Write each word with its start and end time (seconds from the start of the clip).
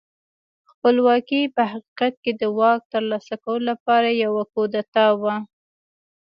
خپلواکي 0.71 1.41
په 1.55 1.61
حقیقت 1.71 2.13
کې 2.23 2.31
د 2.39 2.41
واک 2.57 2.79
ترلاسه 2.93 3.35
کولو 3.43 3.65
لپاره 3.71 4.09
یوه 4.25 4.43
کودتا 4.53 5.05
وه. 5.21 5.35